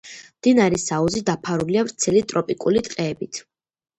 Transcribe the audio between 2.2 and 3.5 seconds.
ტროპიკული ტყეებით.